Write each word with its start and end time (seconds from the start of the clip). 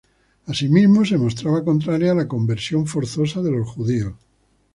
Asimismo 0.47 1.05
se 1.05 1.19
mostraba 1.19 1.63
contraria 1.63 2.13
a 2.13 2.15
la 2.15 2.27
conversión 2.27 2.87
forzosa 2.87 3.43
de 3.43 3.51
los 3.51 3.69
judíos. 3.69 4.15